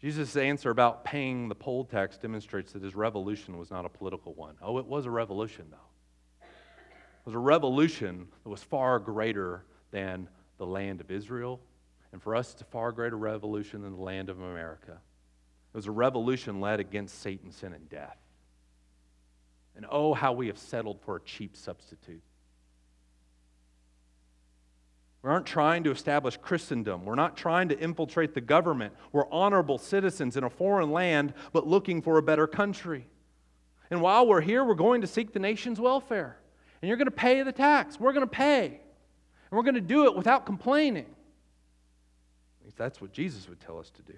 [0.01, 4.35] Jesus' answer about paying the poll tax demonstrates that his revolution was not a political
[4.35, 4.57] one.
[4.61, 5.77] Oh, it was a revolution, though.
[6.43, 11.61] It was a revolution that was far greater than the land of Israel.
[12.15, 14.93] And for us, it's a far greater revolution than the land of America.
[14.93, 18.17] It was a revolution led against Satan, sin, and death.
[19.75, 22.23] And oh, how we have settled for a cheap substitute.
[25.23, 27.05] We aren't trying to establish Christendom.
[27.05, 28.95] We're not trying to infiltrate the government.
[29.11, 33.09] We're honorable citizens in a foreign land, but looking for a better country.
[33.91, 36.39] And while we're here, we're going to seek the nation's welfare.
[36.81, 37.99] And you're going to pay the tax.
[37.99, 38.67] We're going to pay.
[38.67, 38.79] And
[39.51, 41.07] we're going to do it without complaining.
[42.77, 44.15] That's what Jesus would tell us to do.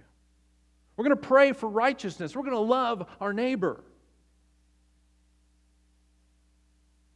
[0.97, 2.35] We're going to pray for righteousness.
[2.35, 3.83] We're going to love our neighbor.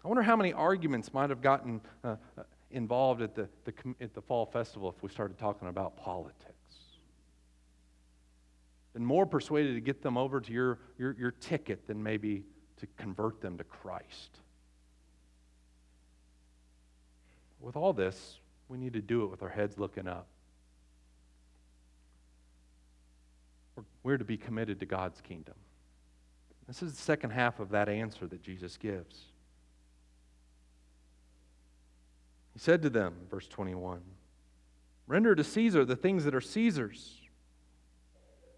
[0.05, 4.15] I wonder how many arguments might have gotten uh, uh involved at the, the, at
[4.15, 6.55] the fall festival if we started talking about politics.
[8.93, 12.45] Been more persuaded to get them over to your, your, your ticket than maybe
[12.79, 14.39] to convert them to Christ.
[17.61, 20.27] With all this, we need to do it with our heads looking up.
[24.03, 25.55] We're to be committed to God's kingdom.
[26.67, 29.25] This is the second half of that answer that Jesus gives.
[32.53, 34.01] He said to them, verse 21,
[35.07, 37.21] Render to Caesar the things that are Caesar's,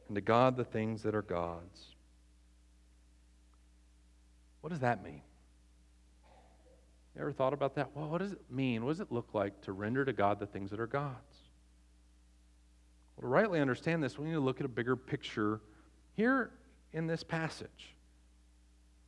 [0.08, 1.94] and to God the things that are God's.
[4.60, 5.22] What does that mean?
[7.14, 7.90] You ever thought about that?
[7.94, 8.84] Well, what does it mean?
[8.84, 11.31] What does it look like to render to God the things that are God's?
[13.16, 15.60] Well, to rightly understand this, we need to look at a bigger picture
[16.14, 16.50] here
[16.92, 17.94] in this passage.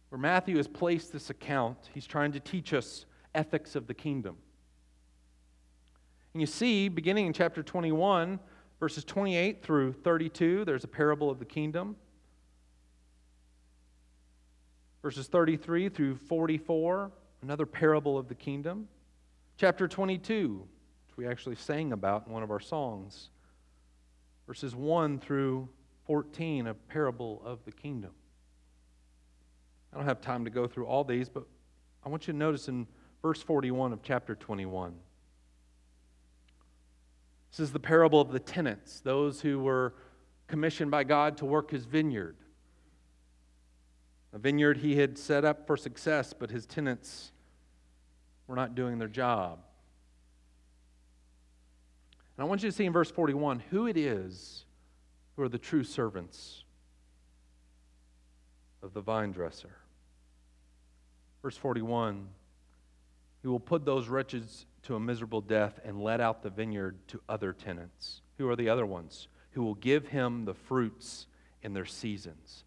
[0.08, 4.36] Where Matthew has placed this account, he's trying to teach us ethics of the kingdom.
[6.32, 8.38] And you see, beginning in chapter 21,
[8.80, 11.96] verses 28 through 32, there's a parable of the kingdom.
[15.02, 17.10] Verses 33 through 44,
[17.42, 18.88] another parable of the kingdom.
[19.56, 20.66] Chapter 22,
[21.06, 23.28] which we actually sang about in one of our songs.
[24.46, 25.68] Verses 1 through
[26.06, 28.12] 14, a parable of the kingdom.
[29.92, 31.44] I don't have time to go through all these, but
[32.04, 32.86] I want you to notice in
[33.22, 34.94] verse 41 of chapter 21.
[37.50, 39.94] This is the parable of the tenants, those who were
[40.48, 42.36] commissioned by God to work his vineyard.
[44.32, 47.30] A vineyard he had set up for success, but his tenants
[48.48, 49.60] were not doing their job.
[52.36, 54.64] And I want you to see in verse 41 who it is
[55.36, 56.64] who are the true servants
[58.82, 59.76] of the vine dresser.
[61.42, 62.28] Verse 41
[63.42, 67.20] He will put those wretches to a miserable death and let out the vineyard to
[67.28, 68.20] other tenants.
[68.38, 69.28] Who are the other ones?
[69.52, 71.26] Who will give him the fruits
[71.62, 72.64] in their seasons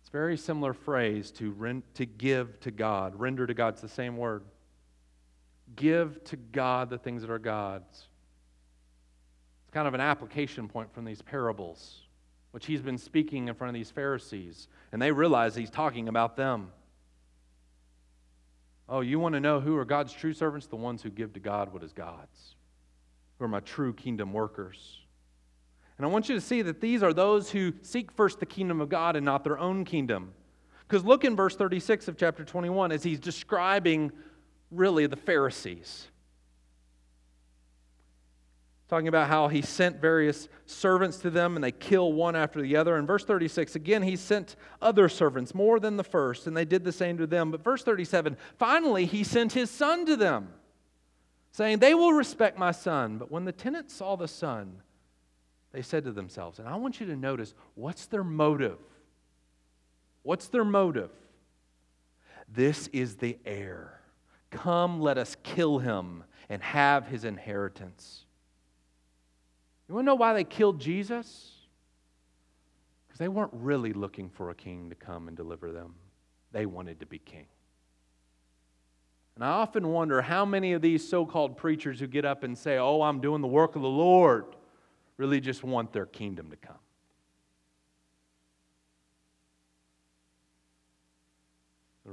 [0.00, 3.18] It's a very similar phrase to, rent, to give to God.
[3.18, 4.42] Render to God, it's the same word.
[5.76, 8.08] Give to God the things that are God's.
[9.64, 12.02] It's kind of an application point from these parables,
[12.50, 16.36] which he's been speaking in front of these Pharisees, and they realize he's talking about
[16.36, 16.70] them.
[18.88, 20.66] Oh, you want to know who are God's true servants?
[20.66, 22.56] The ones who give to God what is God's,
[23.38, 24.98] who are my true kingdom workers.
[25.96, 28.80] And I want you to see that these are those who seek first the kingdom
[28.80, 30.32] of God and not their own kingdom.
[30.86, 34.12] Because look in verse 36 of chapter 21 as he's describing
[34.72, 36.08] really the Pharisees.
[38.88, 42.76] Talking about how he sent various servants to them and they kill one after the
[42.76, 42.98] other.
[42.98, 46.84] In verse 36, again, he sent other servants, more than the first, and they did
[46.84, 47.50] the same to them.
[47.50, 50.48] But verse 37, finally, he sent his son to them,
[51.52, 53.16] saying, They will respect my son.
[53.16, 54.82] But when the tenants saw the son,
[55.72, 56.58] they said to themselves.
[56.58, 58.78] And I want you to notice what's their motive?
[60.22, 61.10] What's their motive?
[62.46, 64.01] This is the heir.
[64.52, 68.26] Come, let us kill him and have his inheritance.
[69.88, 71.50] You want to know why they killed Jesus?
[73.06, 75.94] Because they weren't really looking for a king to come and deliver them,
[76.52, 77.46] they wanted to be king.
[79.34, 82.56] And I often wonder how many of these so called preachers who get up and
[82.56, 84.44] say, Oh, I'm doing the work of the Lord
[85.16, 86.76] really just want their kingdom to come.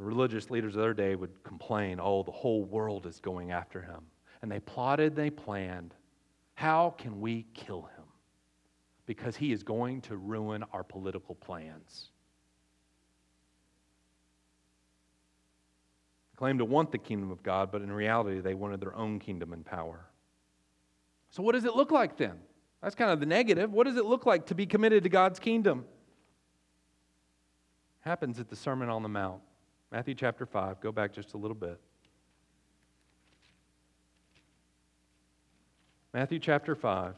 [0.02, 4.02] Religious leaders of their day would complain, oh, the whole world is going after him.
[4.42, 5.94] And they plotted, they planned.
[6.56, 8.06] How can we kill him?
[9.06, 12.10] Because he is going to ruin our political plans.
[16.32, 19.20] They claimed to want the kingdom of God, but in reality, they wanted their own
[19.20, 20.06] kingdom and power.
[21.32, 22.40] So, what does it look like then?
[22.82, 23.72] That's kind of the negative.
[23.72, 25.86] What does it look like to be committed to God's kingdom?
[28.02, 29.42] Happens at the Sermon on the Mount.
[29.92, 30.82] Matthew chapter 5.
[30.82, 31.80] Go back just a little bit.
[36.14, 37.16] Matthew chapter 5.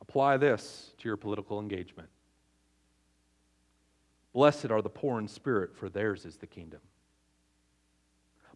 [0.00, 2.08] Apply this to your political engagement.
[4.32, 6.80] Blessed are the poor in spirit, for theirs is the kingdom.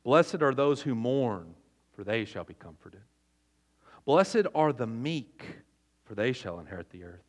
[0.05, 1.55] Blessed are those who mourn,
[1.95, 3.01] for they shall be comforted.
[4.07, 5.45] Blessed are the meek,
[6.05, 7.25] for they shall inherit the earth.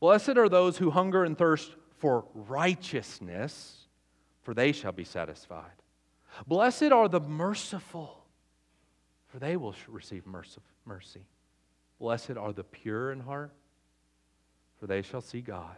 [0.00, 3.86] Blessed are those who hunger and thirst for righteousness,
[4.42, 5.70] for they shall be satisfied.
[6.46, 8.24] Blessed are the merciful,
[9.28, 11.26] for they will receive mercy.
[11.98, 13.52] Blessed are the pure in heart,
[14.78, 15.76] for they shall see God.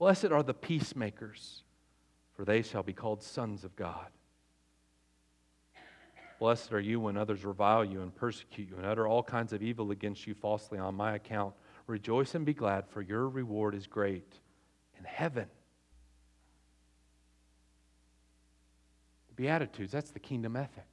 [0.00, 1.62] Blessed are the peacemakers,
[2.34, 4.08] for they shall be called sons of God.
[6.40, 9.62] Blessed are you when others revile you and persecute you and utter all kinds of
[9.62, 11.54] evil against you falsely on my account.
[11.86, 14.39] Rejoice and be glad, for your reward is great
[15.00, 15.46] in heaven.
[19.34, 20.84] Beatitudes, that's the kingdom ethic.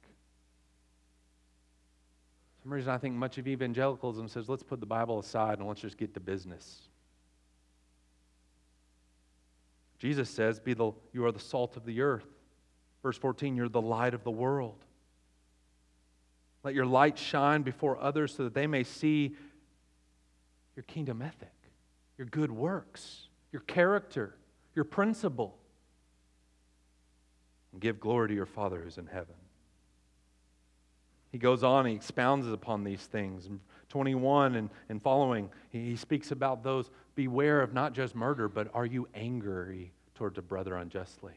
[2.56, 5.68] For some reason, I think much of evangelicalism says, let's put the Bible aside and
[5.68, 6.88] let's just get to business.
[9.98, 12.24] Jesus says, Be the, You are the salt of the earth.
[13.02, 14.84] Verse 14, you're the light of the world.
[16.64, 19.36] Let your light shine before others so that they may see
[20.74, 21.52] your kingdom ethic,
[22.16, 24.34] your good works, your character,
[24.74, 25.56] your principle.
[27.72, 29.34] and give glory to your Father who's in heaven.
[31.30, 33.46] He goes on, he expounds upon these things.
[33.46, 38.48] In 21 and, and following, he, he speaks about those beware of not just murder,
[38.48, 41.34] but are you angry towards a brother unjustly?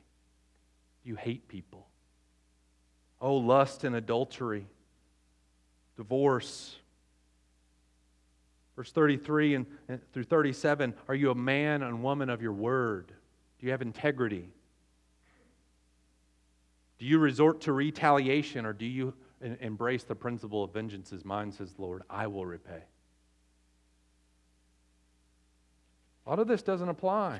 [1.03, 1.87] You hate people.
[3.19, 4.67] Oh, lust and adultery,
[5.97, 6.75] divorce.
[8.81, 9.67] Verse 33 and,
[10.11, 13.13] through 37 Are you a man and woman of your word?
[13.59, 14.49] Do you have integrity?
[16.97, 19.13] Do you resort to retaliation or do you
[19.59, 22.01] embrace the principle of vengeance is mine, says the Lord?
[22.09, 22.81] I will repay.
[26.25, 27.33] A lot of this doesn't apply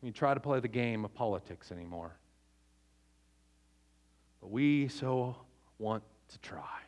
[0.00, 2.16] when you try to play the game of politics anymore.
[4.40, 5.36] But we so
[5.78, 6.80] want to try.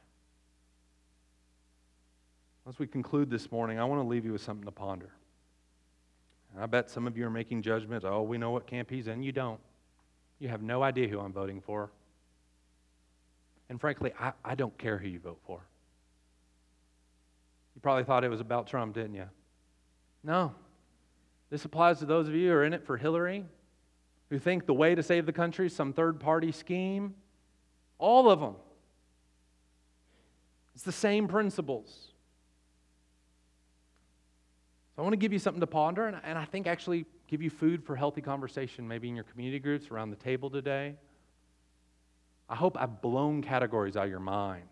[2.68, 5.10] As we conclude this morning, I want to leave you with something to ponder.
[6.54, 8.04] And I bet some of you are making judgments.
[8.08, 9.22] Oh, we know what camp he's in.
[9.22, 9.60] You don't.
[10.38, 11.90] You have no idea who I'm voting for.
[13.68, 15.60] And frankly, I, I don't care who you vote for.
[17.74, 19.28] You probably thought it was about Trump, didn't you?
[20.22, 20.54] No.
[21.50, 23.44] This applies to those of you who are in it for Hillary,
[24.30, 27.14] who think the way to save the country is some third party scheme.
[27.98, 28.54] All of them.
[30.74, 32.11] It's the same principles.
[34.94, 37.40] So I want to give you something to ponder, and, and I think actually give
[37.40, 40.96] you food for healthy conversation, maybe in your community groups around the table today.
[42.48, 44.68] I hope I've blown categories out of your mind.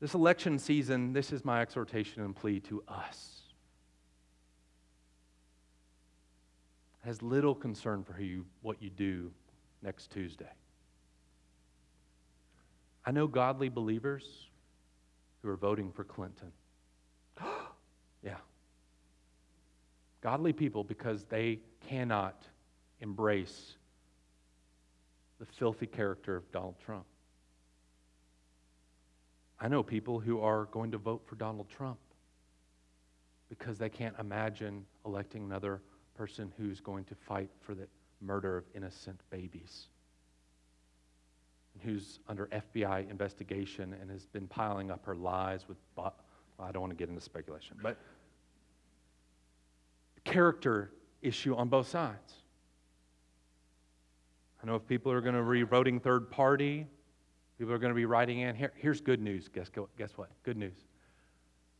[0.00, 3.40] This election season, this is my exhortation and plea to us.
[7.06, 9.30] Has little concern for who you, what you do
[9.82, 10.52] next Tuesday.
[13.06, 14.48] I know godly believers
[15.40, 16.52] who are voting for Clinton.
[18.24, 18.36] Yeah.
[20.20, 22.42] Godly people because they cannot
[23.00, 23.76] embrace
[25.38, 27.04] the filthy character of Donald Trump.
[29.60, 31.98] I know people who are going to vote for Donald Trump
[33.48, 35.80] because they can't imagine electing another
[36.14, 37.86] person who's going to fight for the
[38.20, 39.88] murder of innocent babies
[41.74, 46.14] and who's under FBI investigation and has been piling up her lies with, well,
[46.58, 47.98] I don't want to get into speculation, but
[50.24, 52.34] character issue on both sides.
[54.62, 56.86] I know if people are going to be voting third party,
[57.58, 58.54] people are going to be writing in.
[58.54, 59.48] Here, here's good news.
[59.48, 60.30] Guess, guess what?
[60.42, 60.76] Good news.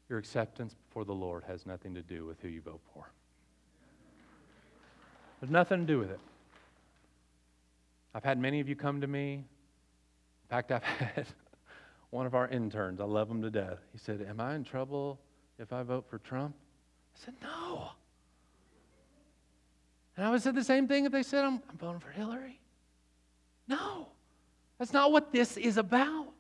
[0.09, 3.11] Your acceptance before the Lord has nothing to do with who you vote for.
[5.41, 6.21] There's nothing to do with it.
[8.15, 9.35] I've had many of you come to me.
[9.35, 11.27] In fact, I've had
[12.11, 13.79] one of our interns, I love him to death.
[13.93, 15.19] He said, Am I in trouble
[15.59, 16.55] if I vote for Trump?
[17.17, 17.89] I said, No.
[20.17, 22.61] And I would say the same thing if they said, I'm, I'm voting for Hillary.
[23.67, 24.09] No,
[24.79, 26.33] that's not what this is about.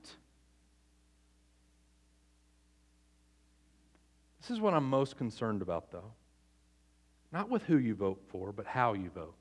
[4.40, 6.12] This is what I'm most concerned about, though.
[7.32, 9.34] Not with who you vote for, but how you vote.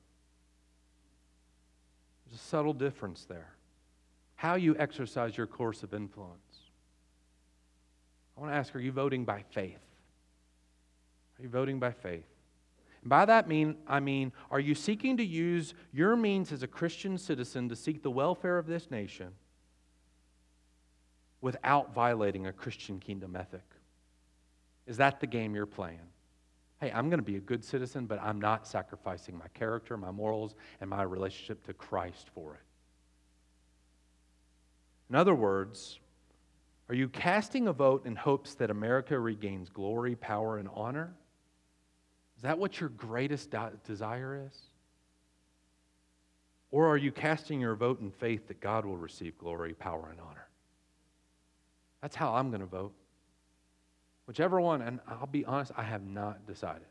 [2.26, 3.50] There's a subtle difference there.
[4.34, 6.40] How you exercise your course of influence.
[8.36, 9.78] I want to ask are you voting by faith?
[11.38, 12.24] Are you voting by faith?
[13.04, 17.18] By that mean, I mean, are you seeking to use your means as a Christian
[17.18, 19.28] citizen to seek the welfare of this nation
[21.40, 23.64] without violating a Christian kingdom ethic?
[24.86, 26.00] Is that the game you're playing?
[26.80, 30.10] Hey, I'm going to be a good citizen, but I'm not sacrificing my character, my
[30.10, 32.60] morals, and my relationship to Christ for it.
[35.10, 35.98] In other words,
[36.88, 41.14] are you casting a vote in hopes that America regains glory, power, and honor?
[42.44, 43.54] That what your greatest
[43.86, 44.58] desire is?
[46.70, 50.20] Or are you casting your vote in faith that God will receive glory, power, and
[50.20, 50.46] honor?
[52.02, 52.92] That's how I'm going to vote.
[54.26, 56.86] Whichever one, and I'll be honest, I have not decided.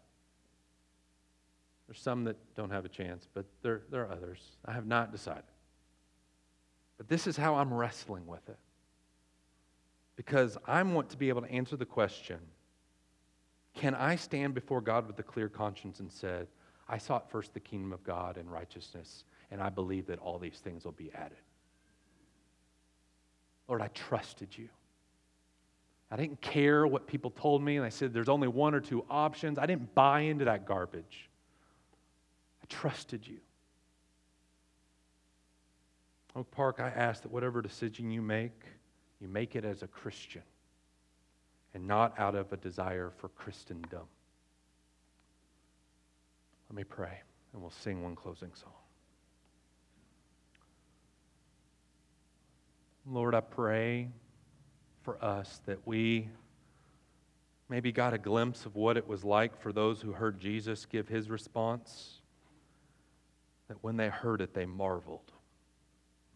[1.87, 4.39] There's some that don't have a chance, but there, there are others.
[4.65, 5.43] I have not decided.
[6.97, 8.57] But this is how I'm wrestling with it.
[10.15, 12.39] Because I want to be able to answer the question
[13.84, 16.47] can I stand before God with a clear conscience and said,
[16.88, 20.57] I sought first the kingdom of God and righteousness, and I believe that all these
[20.63, 21.36] things will be added.
[23.67, 24.69] Lord, I trusted you.
[26.09, 29.03] I didn't care what people told me, and I said there's only one or two
[29.09, 29.59] options.
[29.59, 31.29] I didn't buy into that garbage.
[32.61, 33.39] I trusted you.
[36.38, 38.61] Oak Park, I ask that whatever decision you make,
[39.19, 40.43] you make it as a Christian
[41.74, 44.03] and not out of a desire for Christendom.
[46.69, 47.21] Let me pray,
[47.51, 48.71] and we'll sing one closing song.
[53.05, 54.09] Lord, I pray
[55.03, 56.30] for us that we
[57.69, 61.07] maybe got a glimpse of what it was like for those who heard Jesus give
[61.07, 62.21] his response,
[63.67, 65.32] that when they heard it, they marveled.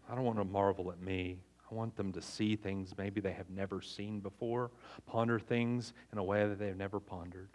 [0.09, 1.39] I don't want to marvel at me.
[1.69, 4.71] I want them to see things maybe they have never seen before,
[5.05, 7.49] ponder things in a way that they've never pondered.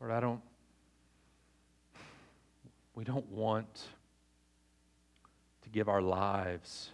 [0.00, 0.40] Lord, I don't,
[2.94, 3.82] we don't want
[5.62, 6.90] to give our lives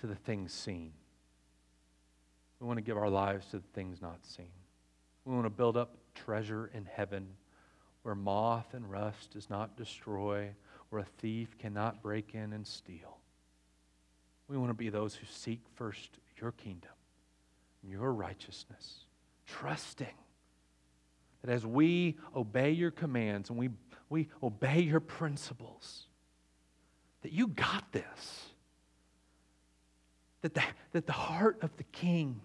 [0.00, 0.92] to the things seen.
[2.58, 4.50] We want to give our lives to the things not seen.
[5.24, 7.28] We want to build up treasure in heaven
[8.02, 10.50] where moth and rust does not destroy,
[10.90, 13.18] where a thief cannot break in and steal.
[14.48, 16.90] We want to be those who seek first your kingdom,
[17.82, 19.04] your righteousness,
[19.46, 20.06] trusting
[21.42, 23.70] that as we obey your commands and we,
[24.08, 26.06] we obey your principles,
[27.22, 28.46] that you got this.
[30.42, 30.62] That the,
[30.92, 32.40] that the heart of the king,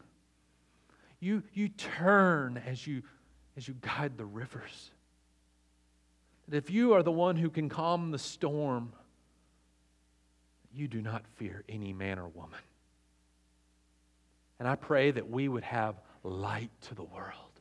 [1.20, 3.04] you, you turn as you,
[3.58, 4.92] as you guide the rivers.
[6.48, 8.94] That if you are the one who can calm the storm,
[10.72, 12.60] you do not fear any man or woman.
[14.60, 17.60] And I pray that we would have light to the world.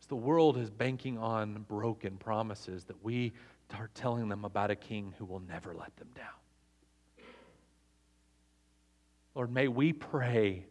[0.00, 3.32] As the world is banking on broken promises, that we
[3.68, 7.26] start telling them about a king who will never let them down.
[9.34, 10.66] Lord, may we pray,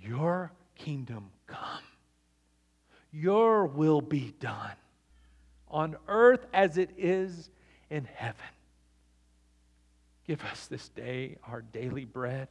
[0.00, 1.82] Your kingdom come,
[3.10, 4.76] Your will be done
[5.70, 7.50] on earth as it is
[7.90, 8.40] in heaven.
[10.26, 12.48] Give us this day our daily bread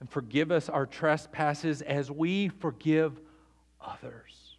[0.00, 3.20] and forgive us our trespasses as we forgive
[3.80, 4.56] others.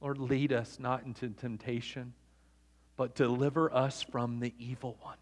[0.00, 2.12] Lord, lead us not into temptation,
[2.96, 5.16] but deliver us from the evil one.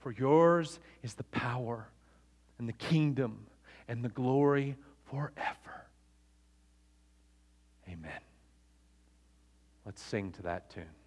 [0.00, 1.88] For yours is the power
[2.58, 3.46] and the kingdom
[3.88, 4.76] and the glory
[5.10, 5.57] forever.
[9.88, 10.97] Let's sing to that tune.